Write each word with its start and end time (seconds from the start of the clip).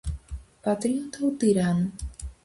Patriota 0.63 1.19
ou 1.27 1.31
tirano? 1.39 1.87